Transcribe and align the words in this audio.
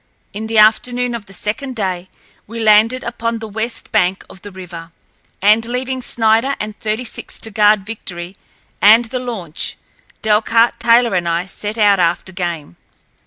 In 0.33 0.47
the 0.47 0.57
afternoon 0.57 1.13
of 1.13 1.27
the 1.27 1.31
second 1.31 1.75
day 1.75 2.09
we 2.47 2.59
landed 2.59 3.03
upon 3.03 3.37
the 3.37 3.47
west 3.47 3.91
bank 3.91 4.25
of 4.31 4.41
the 4.41 4.49
river, 4.51 4.89
and, 5.43 5.63
leaving 5.67 6.01
Snider 6.01 6.55
and 6.59 6.75
Thirty 6.79 7.05
six 7.05 7.37
to 7.41 7.51
guard 7.51 7.85
Victory 7.85 8.35
and 8.81 9.05
the 9.05 9.19
launch, 9.19 9.77
Delcarte, 10.23 10.79
Taylor, 10.79 11.13
and 11.13 11.27
I 11.27 11.45
set 11.45 11.77
out 11.77 11.99
after 11.99 12.31
game. 12.31 12.77